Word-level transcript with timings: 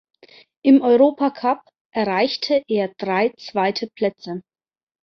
Im 0.63 0.81
Europacup 0.81 1.61
erreichte 1.91 2.63
er 2.67 2.89
drei 2.97 3.29
zweite 3.37 3.85
Plätze. 3.95 4.41